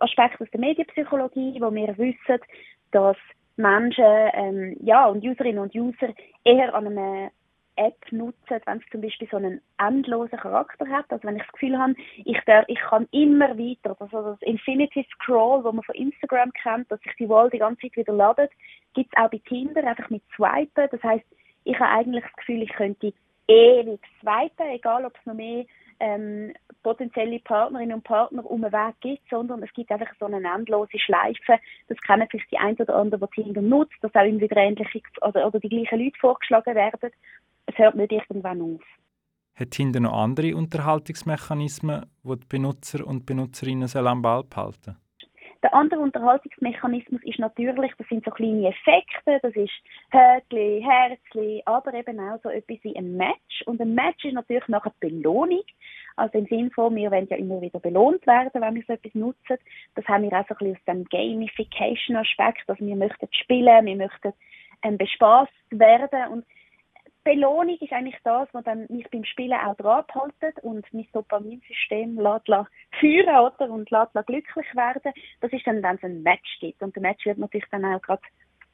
Aspekte 0.01 0.43
aus 0.43 0.51
der 0.51 0.61
Medienpsychologie, 0.61 1.61
wo 1.61 1.73
wir 1.73 1.97
wissen, 1.97 2.43
dass 2.91 3.17
Menschen 3.57 4.05
ähm, 4.35 4.77
ja, 4.81 5.07
und 5.07 5.25
Userinnen 5.25 5.61
und 5.61 5.75
User 5.75 6.09
eher 6.45 6.75
an 6.75 6.87
einer 6.87 7.31
App 7.77 8.11
nutzen, 8.11 8.61
wenn 8.65 8.79
es 8.79 8.91
zum 8.91 9.03
Beispiel 9.03 9.29
so 9.31 9.37
einen 9.37 9.61
endlosen 9.79 10.39
Charakter 10.39 10.87
hat. 10.89 11.07
Also 11.11 11.25
wenn 11.25 11.37
ich 11.37 11.43
das 11.43 11.53
Gefühl 11.53 11.79
habe, 11.79 11.95
ich, 12.25 12.39
der, 12.47 12.65
ich 12.69 12.81
kann 12.81 13.07
immer 13.13 13.57
weiter, 13.59 13.97
also 13.99 14.23
das 14.23 14.43
Infinity 14.43 15.07
Scroll, 15.13 15.63
wo 15.65 15.73
man 15.73 15.85
von 15.85 15.95
Instagram 15.95 16.53
kennt, 16.53 16.91
dass 16.91 17.01
sich 17.01 17.13
die 17.19 17.29
Wall 17.29 17.51
die 17.51 17.59
ganze 17.59 17.83
Zeit 17.83 17.97
wieder 17.97 18.13
ladet, 18.13 18.51
gibt 18.95 19.13
es 19.13 19.23
auch 19.23 19.31
bei 19.31 19.41
Tinder 19.47 19.85
einfach 19.85 20.09
mit 20.11 20.23
Swipen. 20.35 20.89
Das 20.91 21.03
heißt, 21.03 21.25
ich 21.65 21.79
habe 21.79 21.91
eigentlich 21.91 22.25
das 22.25 22.37
Gefühl, 22.37 22.63
ich 22.63 22.73
könnte 22.73 23.13
ewig 23.49 24.01
swipen, 24.21 24.71
egal 24.71 25.05
ob 25.05 25.17
es 25.19 25.27
noch 25.27 25.35
mehr 25.35 25.65
ähm, 26.01 26.53
potenzielle 26.83 27.41
Partnerinnen 27.41 27.97
und 27.97 28.05
Partner 28.05 28.45
um 28.45 28.63
den 28.63 28.73
Weg 28.73 28.95
gibt, 29.01 29.29
sondern 29.31 29.63
es 29.63 29.73
gibt 29.73 29.91
einfach 29.91 30.13
so 30.19 30.27
eine 30.27 30.43
endlose 30.47 30.99
Schleife. 30.99 31.59
Das 31.89 31.99
kennen 32.07 32.27
vielleicht 32.31 32.51
die 32.51 32.59
ein 32.59 32.77
oder 32.77 32.97
andere, 32.97 33.29
die 33.37 33.43
Tinder 33.43 33.63
nutzt, 33.63 33.97
dass 34.03 34.15
auch 34.15 34.25
immer 34.25 34.41
wieder 34.41 34.57
ähnliche 34.57 35.01
oder, 35.23 35.47
oder 35.47 35.61
die 35.61 35.69
gleichen 35.69 35.99
Leute 35.99 36.19
vorgeschlagen 36.21 36.75
werden. 36.75 37.11
Es 37.67 37.77
hört 37.79 37.97
nicht 37.97 38.13
irgendwann 38.13 38.63
auf. 38.63 38.83
Hat 39.55 39.71
Tinder 39.71 40.01
noch 40.01 40.13
andere 40.13 40.55
Unterhaltungsmechanismen, 40.55 42.05
die 42.23 42.37
die 42.37 42.47
Benutzer 42.47 43.07
und 43.07 43.25
Benutzerinnen 43.25 43.89
am 43.95 44.23
Ball 44.23 44.45
behalten 44.45 44.97
der 45.63 45.75
andere 45.75 46.01
Unterhaltungsmechanismus 46.01 47.23
ist 47.25 47.39
natürlich, 47.39 47.93
das 47.99 48.09
sind 48.09 48.25
so 48.25 48.31
kleine 48.31 48.69
Effekte, 48.69 49.39
das 49.43 49.55
ist 49.55 49.73
Höckli, 50.11 50.83
Herzli, 50.83 51.63
aber 51.65 51.95
eben 51.95 52.19
auch 52.21 52.39
so 52.43 52.49
etwas 52.49 52.79
wie 52.83 52.97
ein 52.97 53.17
Match. 53.17 53.63
Und 53.67 53.81
ein 53.81 53.95
Match 53.95 54.25
ist 54.25 54.35
natürlich 54.35 54.69
nachher 54.69 54.93
Belohnung. 55.01 55.63
Also 56.17 56.39
im 56.39 56.47
Sinne 56.47 56.71
von, 56.71 56.95
wir 56.95 57.11
wollen 57.11 57.29
ja 57.31 57.37
immer 57.37 57.61
wieder 57.61 57.79
belohnt 57.79 58.27
werden, 58.27 58.63
wenn 58.63 58.75
wir 58.75 58.85
so 58.87 58.95
etwas 58.95 59.15
nutzen. 59.15 59.59
Das 59.95 60.07
haben 60.07 60.23
wir 60.23 60.33
auch 60.33 60.47
so 60.49 60.55
ein 60.55 60.59
bisschen 60.59 60.77
aus 60.77 60.85
dem 60.87 61.05
Gamification-Aspekt, 61.05 62.69
also 62.69 62.85
wir 62.85 62.97
möchten 62.97 63.29
spielen, 63.33 63.87
wir 63.87 63.97
möchten 63.97 64.33
ähm, 64.83 64.97
bespaßt 64.97 65.53
werden 65.71 66.33
und 66.33 66.47
Belohnung 67.27 67.77
ist 67.81 67.93
eigentlich 67.93 68.19
das, 68.23 68.49
was 68.53 68.63
dann 68.63 68.87
mich 68.89 69.09
beim 69.11 69.25
Spielen 69.25 69.59
auch 69.59 69.75
dran 69.77 70.05
hält 70.41 70.63
und 70.63 70.87
mein 70.93 71.09
Dopaminsystem 71.13 72.19
lässt, 72.21 72.47
lässt 72.47 72.71
führen 73.01 73.37
oder? 73.37 73.69
und 73.69 73.91
lässt, 73.91 74.15
lässt 74.15 74.29
glücklich 74.29 74.75
werden. 74.77 75.13
Das 75.41 75.53
ist 75.53 75.67
dann, 75.67 75.83
wenn 75.83 75.97
es 75.97 76.05
ein 76.05 76.23
Match 76.23 76.59
gibt. 76.61 76.81
Und 76.83 76.95
der 76.95 77.03
Match 77.03 77.27
wird 77.27 77.39
natürlich 77.39 77.67
dann 77.73 77.85
auch 77.85 78.01
gerade 78.01 78.23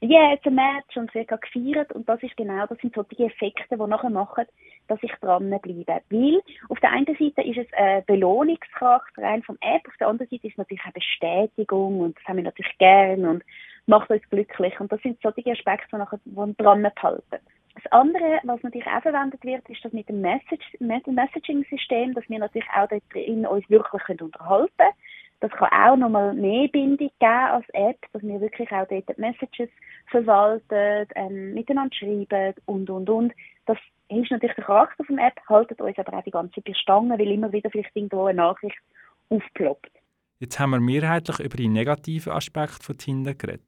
yeah, 0.03 0.33
it's 0.35 0.47
a 0.47 0.51
match 0.51 0.97
und 0.97 1.09
es 1.09 1.15
wird 1.15 1.29
gefeiert 1.29 1.93
und 1.93 2.09
das 2.09 2.21
ist 2.25 2.37
genau, 2.37 2.67
das 2.67 2.77
sind 2.79 2.93
so 2.93 3.05
die 3.05 3.23
Effekte, 3.23 3.77
die 3.77 3.87
nachher 3.87 4.11
machen, 4.11 4.47
dass 4.89 4.99
ich 5.01 5.13
dranbleibe. 5.21 6.03
Weil 6.11 6.43
auf 6.69 6.81
der 6.81 6.91
einen 6.91 7.07
Seite 7.07 7.43
ist 7.43 7.59
es 7.59 7.73
ein 7.75 8.05
Belohnungscharakter 8.07 9.23
rein 9.23 9.45
vom 9.45 9.57
App, 9.61 9.87
auf 9.87 9.97
der 10.01 10.09
anderen 10.09 10.29
Seite 10.29 10.49
ist 10.49 10.55
es 10.55 10.59
natürlich 10.59 10.83
eine 10.83 10.93
Bestätigung 10.93 12.01
und 12.01 12.19
das 12.19 12.25
haben 12.25 12.37
wir 12.37 12.45
natürlich 12.45 12.77
gern 12.79 13.25
und 13.25 13.45
macht 13.87 14.11
uns 14.11 14.29
glücklich 14.29 14.79
und 14.81 14.91
das 14.91 15.01
sind 15.03 15.21
so 15.23 15.31
die 15.31 15.49
Aspekte, 15.51 15.87
die 15.93 15.97
nachher 15.97 16.19
die. 16.25 17.39
Das 17.75 17.91
andere, 17.91 18.41
was 18.45 18.63
natürlich 18.63 18.87
auch 18.87 19.03
verwendet 19.03 19.43
wird, 19.45 19.69
ist 19.69 19.85
das 19.85 19.93
mit 19.93 20.09
dem 20.09 20.21
Message, 20.21 20.77
Messaging-System, 20.79 22.15
dass 22.15 22.29
wir 22.29 22.39
natürlich 22.39 22.69
auch 22.75 22.89
dort 22.89 23.03
drin 23.13 23.47
uns 23.47 23.69
wirklich 23.71 24.21
unterhalten 24.21 24.73
können. 24.77 24.93
Das 25.41 25.51
kann 25.51 25.71
auch 25.73 25.97
nochmal 25.97 26.35
mehr 26.35 26.69
Bindung 26.69 27.11
geben 27.19 27.33
als 27.33 27.69
App, 27.71 27.99
dass 28.13 28.23
wir 28.23 28.41
wirklich 28.41 28.71
auch 28.71 28.87
dort 28.87 29.19
Messages 29.19 29.71
verwalten, 30.07 31.09
ähm, 31.17 31.55
miteinander 31.55 31.95
schreiben 31.97 32.55
und, 32.67 32.89
und, 32.89 33.11
und. 33.11 33.33
Das 33.67 33.79
ist 34.09 34.31
natürlich 34.31 34.55
der 34.55 34.65
Charakter 34.65 35.03
von 35.03 35.17
der 35.17 35.29
App, 35.29 35.41
haltet 35.49 35.81
uns 35.81 35.99
aber 35.99 36.17
auch 36.17 36.23
die 36.23 36.31
ganze 36.31 36.55
Zeit 36.55 36.65
bei 36.65 36.75
Stangen, 36.75 37.19
weil 37.19 37.33
immer 37.33 37.51
wieder 37.53 37.71
vielleicht 37.71 37.97
irgendwo 37.97 38.27
eine 38.27 38.37
Nachricht 38.37 38.79
aufploppt. 39.31 39.91
Jetzt 40.39 40.61
haben 40.61 40.71
wir 40.71 40.81
mehrheitlich 40.81 41.41
über 41.41 41.57
die 41.57 41.69
negativen 41.69 42.33
Aspekte 42.33 42.85
von 42.85 42.99
Tinder 42.99 43.35
geredet. 43.35 43.67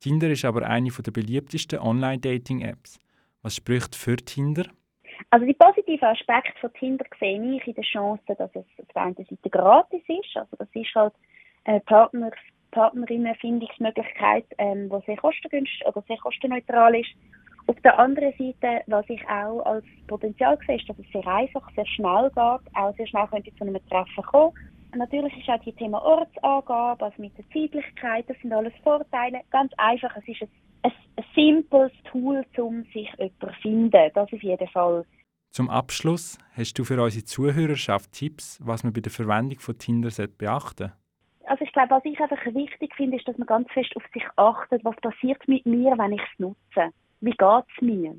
Tinder 0.00 0.28
ist 0.28 0.44
aber 0.44 0.66
eine 0.66 0.90
der 0.90 1.12
beliebtesten 1.12 1.78
Online-Dating-Apps. 1.78 2.98
Was 3.42 3.56
spricht 3.56 3.96
für 3.96 4.16
Tinder? 4.16 4.64
Also 5.30 5.46
die 5.46 5.54
positiven 5.54 6.08
Aspekte 6.08 6.52
von 6.60 6.72
Tinder 6.74 7.04
sehe 7.18 7.56
ich 7.56 7.66
in 7.66 7.74
der 7.74 7.84
Chance, 7.84 8.22
dass 8.26 8.50
es 8.50 8.64
auf 8.78 8.88
der 8.94 9.02
einen 9.02 9.16
Seite 9.16 9.50
gratis 9.50 10.02
ist. 10.06 10.36
Also 10.36 10.56
das 10.56 10.68
ist 10.74 10.94
halt 10.94 11.12
eine 11.64 11.80
Partner, 11.80 12.30
Partnerinnenfindungsmöglichkeit, 12.70 14.46
ähm, 14.58 14.88
die 14.88 15.06
sehr 15.06 15.16
kostengünstig 15.16 15.84
oder 15.86 16.02
sehr 16.08 16.18
kostenneutral 16.18 16.94
ist. 16.94 17.10
Auf 17.66 17.76
der 17.82 17.98
anderen 17.98 18.32
Seite, 18.38 18.82
was 18.86 19.08
ich 19.08 19.22
auch 19.28 19.60
als 19.64 19.84
Potenzial 20.08 20.58
sehe, 20.66 20.76
ist, 20.76 20.88
dass 20.88 20.98
es 20.98 21.10
sehr 21.12 21.26
einfach, 21.26 21.68
sehr 21.74 21.86
schnell 21.86 22.28
geht, 22.30 22.74
auch 22.76 22.96
sehr 22.96 23.06
schnell 23.06 23.26
könnte 23.28 23.54
zu 23.54 23.64
einem 23.64 23.86
Treffen 23.88 24.24
kommen. 24.24 24.54
Natürlich 24.94 25.36
ist 25.38 25.48
auch 25.48 25.64
das 25.64 25.74
Thema 25.76 26.02
Ortsangabe, 26.02 27.06
also 27.06 27.22
mit 27.22 27.36
der 27.38 27.48
Zeitlichkeit, 27.50 28.28
das 28.28 28.36
sind 28.42 28.52
alles 28.52 28.74
Vorteile. 28.82 29.40
Ganz 29.50 29.72
einfach, 29.78 30.14
es 30.16 30.28
ist 30.28 30.42
ein 30.42 30.48
ein, 30.82 30.92
ein 31.16 31.24
simples 31.34 31.92
Tool, 32.10 32.44
um 32.58 32.82
sich 32.84 33.08
jemanden 33.18 33.40
zu 33.40 33.52
finden. 33.62 34.10
Das 34.14 34.32
auf 34.32 34.42
jeden 34.42 34.68
Fall. 34.68 35.04
Zum 35.50 35.68
Abschluss 35.68 36.38
hast 36.56 36.78
du 36.78 36.84
für 36.84 37.00
unsere 37.02 37.24
Zuhörerschaft 37.24 38.12
Tipps, 38.12 38.58
was 38.62 38.84
man 38.84 38.92
bei 38.92 39.00
der 39.00 39.12
Verwendung 39.12 39.58
von 39.58 39.78
Tinder 39.78 40.10
beachten 40.38 40.88
sollte? 40.88 40.92
Also 41.44 41.64
ich 41.64 41.72
glaube, 41.72 41.90
was 41.90 42.04
ich 42.04 42.18
einfach 42.18 42.44
wichtig 42.54 42.94
finde, 42.94 43.16
ist, 43.16 43.28
dass 43.28 43.36
man 43.36 43.46
ganz 43.46 43.70
fest 43.72 43.94
auf 43.96 44.02
sich 44.14 44.24
achtet, 44.36 44.84
was 44.84 44.96
passiert 44.96 45.46
mit 45.48 45.66
mir, 45.66 45.92
wenn 45.98 46.12
ich 46.12 46.22
es 46.22 46.38
nutze. 46.38 46.94
Wie 47.20 47.30
geht 47.30 47.64
es 47.76 47.82
mir? 47.82 48.16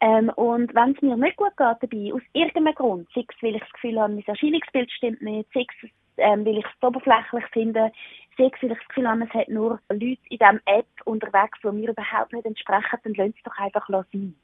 Ähm, 0.00 0.30
und 0.36 0.74
wenn 0.74 0.92
es 0.92 1.02
mir 1.02 1.16
nicht 1.16 1.36
gut 1.36 1.56
geht 1.56 1.76
dabei, 1.80 2.12
aus 2.14 2.22
irgendeinem 2.32 2.74
Grund, 2.74 3.08
sei 3.14 3.24
es, 3.28 3.42
weil 3.42 3.56
ich 3.56 3.60
das 3.62 3.72
Gefühl 3.72 4.00
habe, 4.00 4.14
mein 4.14 4.24
Erscheinungsbild 4.26 4.90
stimmt 4.92 5.22
nicht, 5.22 5.48
sei 5.52 5.66
es, 5.82 5.90
ähm, 6.18 6.44
weil 6.44 6.58
ich 6.58 6.64
es 6.64 6.86
oberflächlich 6.86 7.44
finde, 7.52 7.90
sei 8.36 8.44
es, 8.46 8.62
weil 8.62 8.72
ich 8.72 8.78
das 8.78 8.88
Gefühl 8.88 9.08
habe, 9.08 9.24
es 9.24 9.34
hat 9.34 9.48
nur 9.48 9.80
Leute 9.88 10.04
in 10.04 10.16
dieser 10.30 10.60
App 10.66 10.86
unterwegs, 11.04 11.58
die 11.62 11.72
mir 11.72 11.90
überhaupt 11.90 12.32
nicht 12.32 12.46
entsprechen, 12.46 12.98
dann 13.02 13.14
lasst 13.14 13.36
es 13.36 13.42
doch 13.42 13.58
einfach 13.58 13.88
sein. 13.88 14.34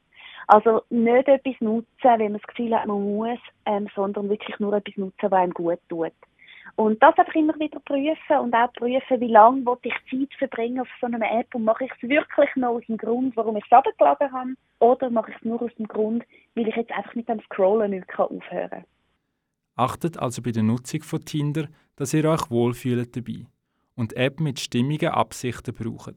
Also 0.49 0.83
nicht 0.91 1.29
etwas 1.29 1.61
nutzen, 1.61 1.87
wenn 2.03 2.33
man 2.33 2.41
das 2.41 2.43
Gefühl 2.43 2.77
hat, 2.77 2.87
man 2.87 3.17
muss, 3.17 3.39
ähm, 3.67 3.89
sondern 3.95 4.29
wirklich 4.29 4.59
nur 4.59 4.75
etwas 4.75 4.97
nutzen, 4.97 5.31
was 5.31 5.33
einem 5.33 5.55
gut 5.55 5.79
tut. 5.89 6.13
Und 6.76 7.00
das 7.02 7.16
einfach 7.16 7.35
immer 7.35 7.54
wieder 7.59 7.78
prüfen 7.81 8.38
und 8.43 8.54
auch 8.54 8.73
prüfen, 8.73 9.21
wie 9.21 9.28
lange 9.28 9.64
will 9.64 9.78
ich 9.83 9.95
Zeit 10.11 10.38
verbringen 10.38 10.81
auf 10.81 10.88
so 11.00 11.07
einer 11.07 11.31
App 11.31 11.54
und 11.54 11.64
mache 11.64 11.85
ich 11.85 11.93
es 11.93 12.09
wirklich 12.09 12.50
noch 12.57 12.71
aus 12.71 12.83
dem 12.87 12.97
Grund, 12.97 13.37
warum 13.37 13.57
ich 13.57 13.64
es 13.64 13.73
abgeladen 13.73 14.33
habe 14.33 14.54
oder 14.81 15.09
mache 15.09 15.31
ich 15.31 15.37
es 15.37 15.45
nur 15.45 15.62
aus 15.62 15.75
dem 15.78 15.87
Grund, 15.87 16.25
weil 16.54 16.66
ich 16.66 16.75
jetzt 16.75 16.90
einfach 16.90 17.14
mit 17.14 17.28
dem 17.28 17.40
Scrollen 17.43 17.93
nicht 17.93 18.19
aufhören 18.19 18.71
kann. 18.71 18.85
Achtet 19.76 20.19
also 20.19 20.43
bei 20.43 20.50
der 20.50 20.64
Nutzung 20.64 21.02
von 21.02 21.25
Tinder, 21.25 21.69
dass 21.97 22.12
ihr 22.12 22.25
euch 22.28 22.50
wohlfühlt 22.50 23.16
dabei 23.16 23.47
und 23.95 24.12
die 24.12 24.16
App 24.16 24.40
mit 24.40 24.59
stimmigen 24.59 25.11
Absichten 25.11 25.75
braucht. 25.75 26.14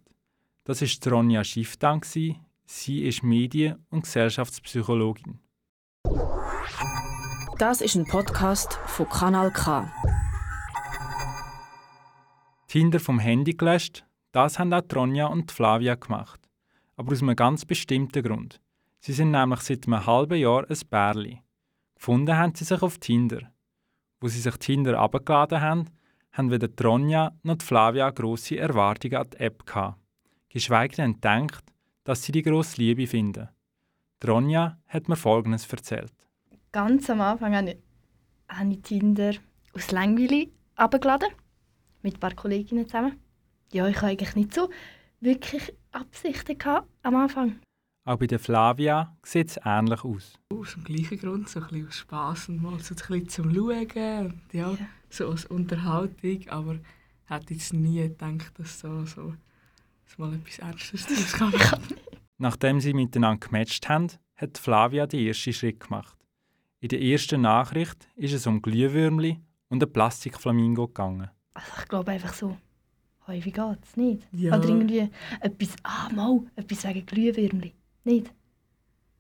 Das 0.64 0.82
ist 0.82 1.10
Ronja 1.10 1.44
Schifftan. 1.44 2.02
Sie 2.04 3.08
ist 3.08 3.24
Medien- 3.24 3.86
und 3.90 4.04
Gesellschaftspsychologin. 4.04 5.40
Das 7.58 7.82
ist 7.82 7.96
ein 7.96 8.06
Podcast 8.06 8.74
von 8.86 9.08
Kanal 9.08 9.52
K. 9.52 9.92
Tinder 12.68 13.00
vom 13.00 13.20
Handy 13.20 13.54
gelöscht, 13.54 14.06
das 14.34 14.60
haben 14.60 14.74
auch 14.74 14.84
Ronja 14.94 15.28
und 15.28 15.54
Flavia 15.54 15.96
gemacht. 15.96 16.42
Aber 16.98 17.14
aus 17.14 17.22
einem 17.22 17.36
ganz 17.36 17.64
bestimmten 17.64 18.22
Grund. 18.22 18.60
Sie 19.00 19.14
sind 19.14 19.32
nämlich 19.32 19.62
seit 19.62 19.88
einem 19.88 20.06
halben 20.06 20.38
Jahr 20.38 20.70
ein 20.70 20.78
Bärli. 20.90 21.42
Gefunden 21.96 22.36
haben 22.36 22.54
sie 22.54 22.66
sich 22.66 22.82
auf 22.82 22.98
Tinder. 22.98 23.52
Wo 24.20 24.28
sie 24.28 24.42
sich 24.42 24.58
Tinder 24.58 25.00
abgeladen 25.00 25.62
haben, 25.62 25.86
haben 26.34 26.52
weder 26.52 26.68
Ronja 26.84 27.32
noch 27.44 27.62
Flavia 27.62 28.10
grosse 28.10 28.58
Erwartungen 28.58 29.16
an 29.16 29.30
die 29.30 29.38
App 29.38 29.66
gehabt. 29.66 30.00
Geschweige 30.50 30.98
denn 30.98 31.14
gedacht, 31.14 31.64
dass 32.04 32.24
sie 32.24 32.32
die 32.34 32.42
grosse 32.42 32.78
Liebe 32.82 33.08
finden. 33.08 33.48
Ronja 34.26 34.78
hat 34.88 35.08
mir 35.08 35.16
Folgendes 35.16 35.72
erzählt. 35.72 36.14
Ganz 36.74 37.10
am 37.10 37.22
Anfang 37.22 37.56
habe 37.56 37.72
ich, 37.72 37.78
habe 38.50 38.74
ich 38.74 38.82
Tinder 38.82 39.34
aus 39.74 39.92
Langweile 39.92 40.48
abgeladen. 40.76 41.30
Mit 42.02 42.16
ein 42.16 42.20
paar 42.20 42.36
Kolleginnen 42.36 42.88
zusammen. 42.88 43.20
Ja, 43.72 43.88
ich 43.88 43.98
hatte 43.98 44.08
eigentlich 44.08 44.36
nicht 44.36 44.54
so 44.54 44.70
wirklich 45.20 45.74
Absichten 45.92 46.58
am 47.04 47.16
Anfang. 47.16 47.60
Auch 48.06 48.18
bei 48.18 48.28
der 48.28 48.40
Flavia 48.40 49.18
sieht 49.24 49.50
es 49.50 49.60
ähnlich 49.66 50.04
aus. 50.04 50.40
Aus 50.54 50.76
dem 50.76 50.86
gleichen 50.86 51.20
Grund, 51.20 51.50
so 51.50 51.60
ein 51.60 51.68
bisschen 51.68 51.88
aus 51.88 51.96
Spass 51.96 52.50
und 52.50 52.62
mal 52.62 52.80
so 52.80 52.94
ein 52.94 52.98
bisschen 52.98 53.28
zum 53.28 53.54
Schauen. 53.54 54.26
Und 54.26 54.42
ja, 54.54 54.72
ja, 54.72 54.78
so 55.10 55.30
als 55.30 55.46
Unterhaltung. 55.46 56.48
Aber 56.48 56.76
ich 56.76 57.30
hätte 57.30 57.54
jetzt 57.54 57.74
nie 57.74 58.02
gedacht, 58.02 58.58
dass 58.58 58.80
so, 58.80 59.06
so 59.06 59.34
dass 60.06 60.18
mal 60.18 60.34
etwas 60.34 60.60
Ernstes 60.60 61.06
daraus 61.34 61.34
kann. 61.34 61.82
Nachdem 62.38 62.80
sie 62.80 62.94
miteinander 62.94 63.46
gematcht 63.46 63.90
haben, 63.90 64.08
hat 64.38 64.58
Flavia 64.58 65.06
den 65.06 65.28
ersten 65.28 65.52
Schritt 65.52 65.82
gemacht. 65.82 66.18
In 66.80 66.90
der 66.90 67.02
ersten 67.02 67.42
Nachricht 67.42 68.08
ist 68.16 68.34
es 68.34 68.48
um 68.48 68.62
Glühwürmli 68.62 69.42
und 69.68 69.84
ein 69.84 69.92
Plastikflamingo 69.92 70.88
gegangen. 70.88 71.30
Also 71.58 71.72
ich 71.80 71.88
glaube 71.88 72.12
einfach 72.12 72.34
so, 72.34 72.56
hey, 73.26 73.44
wie 73.44 73.52
geht's? 73.52 73.98
Nicht? 73.98 74.28
Ja. 74.32 74.56
Oder 74.56 74.70
irgendwie 74.70 75.10
etwas, 75.42 75.76
ah, 75.82 76.08
mal, 76.14 76.42
etwas 76.56 76.84
wegen 76.84 77.04
Glühwürmli. 77.04 77.74
Nicht? 78.04 78.32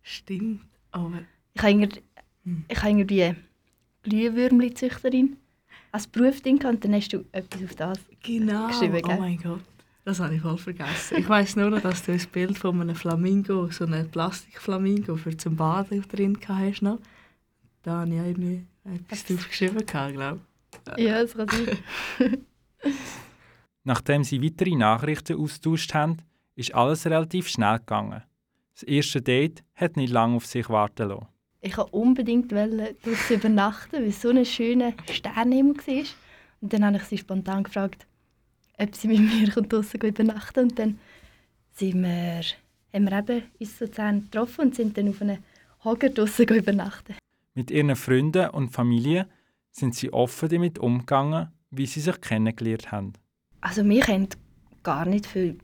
Stimmt, 0.03 0.62
aber... 0.91 1.22
Ich 1.56 1.63
habe 1.63 1.72
irgendwie, 1.72 2.03
hm. 2.44 2.65
ich 2.67 2.77
habe 2.77 2.89
irgendwie 2.89 3.36
Glühwürmli-Züchterin 4.03 5.38
als 5.91 6.06
Berufding 6.06 6.63
und 6.63 6.84
dann 6.84 6.94
hast 6.94 7.12
du 7.12 7.25
etwas 7.32 7.63
auf 7.63 7.75
das 7.75 8.00
genau. 8.22 8.67
geschrieben. 8.67 9.01
Genau, 9.01 9.17
oh 9.17 9.20
mein 9.20 9.38
Gott. 9.38 9.62
Das 10.06 10.20
habe 10.20 10.36
ich 10.36 10.41
voll 10.41 10.60
vergessen. 10.60 11.17
Ich 11.17 11.27
weiß 11.27 11.56
nur 11.56 11.72
noch, 11.72 11.82
dass 11.82 12.03
du 12.03 12.12
ein 12.12 12.22
Bild 12.32 12.56
von 12.56 12.79
einem 12.79 12.96
Flamingo, 12.96 13.67
so 13.72 13.86
einem 13.86 14.10
Plastikflamingo 14.10 15.15
für 15.15 15.36
zum 15.36 15.56
Baden 15.56 16.03
drin 16.08 16.38
hast. 16.48 16.84
Noch. 16.84 17.00
Da 17.82 18.01
habe 18.01 18.12
ich 18.12 18.15
irgendwie 18.15 18.63
etwas 18.86 19.25
drauf 19.25 19.48
geschrieben, 19.48 19.84
glaube 19.86 20.39
ich. 20.39 20.57
Ja, 20.98 21.22
das 21.22 21.36
kann 21.36 21.48
sein. 21.50 22.46
Nachdem 23.84 24.24
sie 24.24 24.43
weitere 24.43 24.75
Nachrichten 24.75 25.39
austauscht 25.39 25.93
haben, 25.93 26.17
ist 26.55 26.75
alles 26.75 27.05
relativ 27.05 27.48
schnell 27.48 27.79
gegangen. 27.79 28.24
Das 28.74 28.84
erste 28.84 29.22
Date 29.22 29.63
hat 29.75 29.96
nicht 29.96 30.12
lange 30.12 30.36
auf 30.36 30.46
sich 30.46 30.69
warten 30.69 31.10
lassen. 31.10 31.27
Ich 31.62 31.77
wollte 31.77 31.91
unbedingt 31.91 32.51
draußen 32.51 33.38
übernachten, 33.38 33.93
weil 33.93 34.10
es 34.10 34.22
so 34.22 34.29
ein 34.29 34.46
schöner 34.46 34.93
Sternenhimmel 35.10 35.77
war. 35.77 36.03
Und 36.62 36.74
dann 36.74 36.86
habe 36.86 36.98
ich 36.98 37.03
sie 37.03 37.17
spontan 37.17 37.63
gefragt, 37.63 38.05
ob 38.77 38.96
sie 38.96 39.07
mit 39.07 39.19
mir 39.19 39.48
draußen 39.48 40.00
übernachten 40.01 40.63
Und 40.63 40.79
dann 40.79 41.00
sind 41.74 42.03
wir, 42.03 42.41
haben 42.93 43.10
wir 43.10 43.17
eben 43.19 43.43
uns 43.60 43.79
sozusagen 43.79 44.24
getroffen 44.24 44.65
und 44.65 44.75
sind 44.75 44.98
dann 44.98 45.10
auf 45.10 45.22
einem 45.22 45.38
Hocker 45.84 46.10
draußen 46.10 46.46
übernachten. 46.46 47.15
Mit 47.55 47.72
ihren 47.72 47.96
Freunden 47.96 48.50
und 48.50 48.69
Familie 48.69 49.27
sind 49.72 49.96
sie 49.96 50.12
offen 50.12 50.50
damit 50.50 50.80
umgegangen, 50.80 51.50
wie 51.70 51.86
sie 51.86 52.02
sich 52.02 52.20
kennengelernt 52.22 52.92
haben. 52.92 53.14
Also 53.62 53.84
wir 53.84 54.04
haben 54.04 54.30
gar 54.84 55.06
nicht 55.06 55.26
viel 55.26 55.58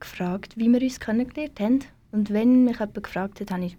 gefragt, 0.00 0.56
wie 0.56 0.68
wir 0.68 0.82
uns 0.82 1.00
kennengelernt 1.00 1.60
haben. 1.60 1.78
Und 2.12 2.30
wenn 2.30 2.64
mich 2.64 2.78
jemand 2.78 3.02
gefragt 3.02 3.40
hat, 3.40 3.50
habe 3.50 3.66
ich 3.66 3.76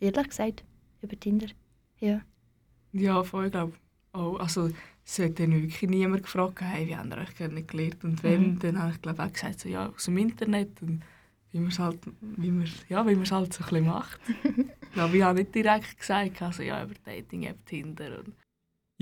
ehrlich 0.00 0.28
gesagt, 0.28 0.64
über 1.02 1.18
Tinder. 1.18 1.46
Ja. 1.98 2.20
Ja, 2.92 3.22
voll, 3.22 3.50
glaube 3.50 3.74
oh, 4.12 4.36
Also 4.38 4.70
es 5.04 5.18
hat 5.18 5.38
dann 5.38 5.52
wirklich 5.52 5.82
niemand 5.88 6.22
gefragt, 6.24 6.60
hey, 6.60 6.86
wie 6.86 6.96
haben 6.96 7.10
wir 7.10 7.18
euch 7.18 7.34
kennengelernt? 7.34 8.04
Und 8.04 8.22
wenn, 8.22 8.54
mhm. 8.54 8.58
dann 8.60 8.82
habe 8.82 8.92
ich 8.92 9.02
glaube 9.02 9.22
auch 9.22 9.32
gesagt, 9.32 9.60
so, 9.60 9.68
ja, 9.68 9.88
aus 9.88 10.04
dem 10.04 10.16
Internet 10.18 10.82
und 10.82 11.02
wie 11.52 11.58
man 11.58 11.68
es 11.68 11.78
halt, 11.78 11.98
wie 12.20 12.50
man, 12.50 12.68
ja, 12.88 13.06
wie 13.06 13.16
halt 13.16 13.26
so 13.26 13.36
ein 13.36 13.46
bisschen 13.48 13.86
macht. 13.86 14.20
ja, 14.94 15.12
ich 15.12 15.22
habe 15.22 15.38
nicht 15.38 15.54
direkt 15.54 15.98
gesagt, 15.98 16.42
also 16.42 16.62
ja, 16.62 16.82
über 16.84 16.94
Dating-App 17.04 17.66
Tinder. 17.66 18.20
Und 18.20 18.34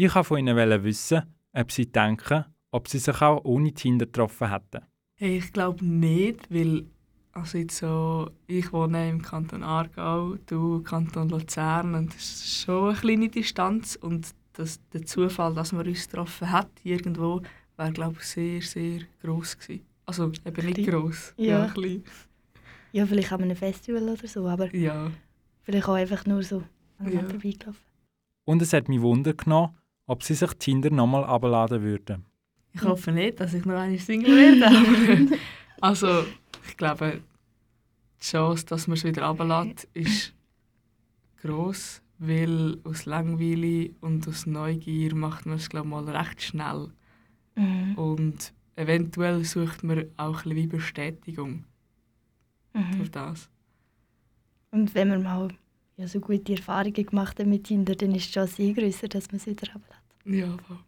ich 0.07 0.15
wollte 0.15 0.29
von 0.29 0.39
Ihnen 0.39 0.85
wissen, 0.85 1.23
ob 1.53 1.73
sie 1.73 1.87
denken, 1.91 2.45
ob 2.71 2.87
sie 2.89 2.99
sich 2.99 3.21
auch 3.21 3.45
ohne 3.45 3.73
Tinder 3.73 4.07
getroffen 4.07 4.51
hätten. 4.51 4.83
Hey, 5.17 5.39
ich 5.39 5.53
glaube 5.53 5.85
nicht, 5.85 6.49
weil 6.55 6.87
also 7.33 7.59
jetzt 7.59 7.79
so, 7.79 8.31
ich 8.47 8.73
wohne 8.73 9.09
im 9.11 9.23
Kanton 9.23 9.63
Aargau, 9.63 10.37
du 10.47 10.77
im 10.77 10.85
Kanton 10.85 11.29
Luzern 11.29 11.95
und 11.95 12.15
das 12.15 12.23
ist 12.23 12.61
schon 12.63 12.91
eine 12.91 12.99
kleine 12.99 13.29
Distanz 13.29 13.97
und 13.97 14.29
das, 14.53 14.81
der 14.93 15.05
Zufall, 15.05 15.55
dass 15.55 15.73
man 15.73 15.87
uns 15.87 16.09
getroffen 16.09 16.51
hat 16.51 16.71
irgendwo, 16.85 17.43
wäre 17.77 17.93
glaube 17.93 18.17
ich 18.21 18.25
sehr, 18.27 18.61
sehr 18.63 19.01
gross 19.23 19.59
gewesen. 19.59 19.85
Also 20.07 20.33
eben 20.45 20.67
nicht 20.67 20.89
gross, 20.89 21.35
Ja. 21.37 21.67
ja, 21.67 21.73
klein. 21.73 22.03
Ja, 22.93 23.05
vielleicht 23.07 23.33
an 23.33 23.43
einem 23.43 23.57
Festival 23.57 24.09
oder 24.09 24.27
so, 24.29 24.47
aber 24.47 24.75
Ja. 24.75 25.11
vielleicht 25.63 25.89
auch 25.89 25.95
einfach 25.95 26.25
nur 26.27 26.43
so 26.43 26.63
an 26.99 27.13
Ja. 27.13 27.21
ja. 27.21 27.29
vorbeigelaufen. 27.29 27.83
Und 28.45 28.63
es 28.63 28.73
hat 28.73 28.89
mich 28.89 29.01
Wunder 29.01 29.35
genommen, 29.35 29.77
ob 30.09 30.25
sie 30.25 30.35
sich 30.35 30.53
Tinder 30.55 30.91
nochmal 30.91 31.23
abladen 31.25 31.83
würden. 31.83 32.25
Ich 32.73 32.83
hoffe 32.83 33.13
nicht, 33.13 33.39
dass 33.39 33.55
ich 33.55 33.65
noch 33.65 33.77
eine 33.77 33.99
Single 33.99 34.37
werde. 34.37 35.37
also, 35.81 36.25
ich 36.67 36.77
glaube, 36.77 37.21
die 38.21 38.25
Chance, 38.25 38.67
dass 38.67 38.89
man 38.89 38.97
es 38.97 39.05
wieder 39.05 39.27
runterlässt, 39.27 39.87
ist 39.95 40.35
gross, 41.41 42.03
weil 42.19 42.79
aus 42.83 43.07
Langweile 43.07 43.91
und 44.01 44.27
aus 44.27 44.47
Neugier 44.47 45.15
macht 45.15 45.47
man 45.47 45.57
es, 45.57 45.69
glaube 45.69 45.87
ich, 45.87 45.91
mal 45.91 46.09
recht 46.09 46.43
schnell. 46.43 46.91
Mhm. 47.55 47.95
Und 47.97 48.53
eventuell 48.77 49.45
sucht 49.45 49.85
man 49.85 50.07
auch 50.17 50.39
ein 50.39 50.43
bisschen 50.51 50.57
wie 50.57 50.67
Bestätigung 50.67 51.65
Mhm. 52.75 52.97
durch 52.99 53.11
das. 53.11 53.49
Und 54.71 54.95
wenn 54.95 55.09
man 55.09 55.23
mal 55.23 55.49
ja, 55.99 56.07
so 56.07 56.21
gute 56.21 56.53
Erfahrungen 56.53 56.93
gemacht 56.95 57.39
hat 57.41 57.47
mit 57.47 57.65
Tinder, 57.65 57.95
dann 57.95 58.15
ist 58.15 58.29
die 58.29 58.33
Chance 58.33 58.63
eh 58.63 58.73
grösser, 58.73 59.09
dass 59.09 59.27
man 59.29 59.37
es 59.37 59.47
wieder 59.47 59.69
ablädt. 59.75 60.01
Ja, 60.25 60.57
voll. 60.67 60.79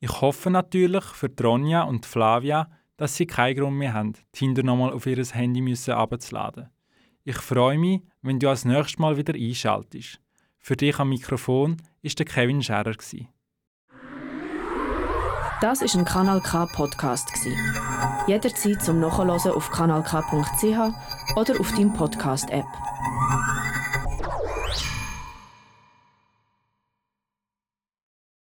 Ich 0.00 0.20
hoffe 0.20 0.50
natürlich 0.50 1.04
für 1.04 1.34
Tronja 1.34 1.82
und 1.82 2.06
Flavia, 2.06 2.70
dass 2.96 3.16
sie 3.16 3.26
keinen 3.26 3.56
Grund 3.56 3.76
mehr 3.78 3.94
haben, 3.94 4.12
Tinder 4.32 4.62
nochmal 4.62 4.92
auf 4.92 5.06
ihr 5.06 5.22
Handy 5.24 5.62
müssen 5.62 5.94
abzuladen. 5.94 6.68
Ich 7.24 7.36
freue 7.36 7.78
mich, 7.78 8.02
wenn 8.20 8.38
du 8.38 8.48
als 8.48 8.64
nächstes 8.64 8.98
Mal 8.98 9.16
wieder 9.16 9.34
einschaltest. 9.34 10.20
Für 10.58 10.76
dich 10.76 10.98
am 10.98 11.08
Mikrofon 11.08 11.78
ist 12.02 12.18
der 12.18 12.26
Kevin 12.26 12.62
Scherer. 12.62 12.92
gsi. 12.92 13.28
Das 15.62 15.80
ist 15.82 15.96
ein 15.96 16.04
Kanal 16.04 16.40
K 16.42 16.66
Podcast 16.66 17.32
gsi. 17.32 17.54
Jederzeit 18.26 18.82
zum 18.82 19.00
Nachhören 19.00 19.30
auf 19.30 19.70
kanalk.ch 19.70 21.36
oder 21.36 21.60
auf 21.60 21.72
deinem 21.72 21.92
Podcast 21.94 22.50
App. 22.50 22.66